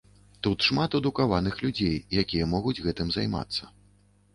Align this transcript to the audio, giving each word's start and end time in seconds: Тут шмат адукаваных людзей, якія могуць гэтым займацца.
Тут 0.45 0.65
шмат 0.69 0.97
адукаваных 1.01 1.55
людзей, 1.67 2.03
якія 2.25 2.51
могуць 2.59 2.79
гэтым 2.87 3.07
займацца. 3.19 3.75